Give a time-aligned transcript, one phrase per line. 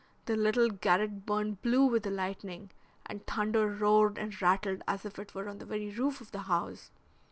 [0.25, 2.71] The little garret burned blue with the lightning,
[3.05, 6.39] and thunder roared and rattled as if it were on the very roof of the
[6.39, 6.89] house.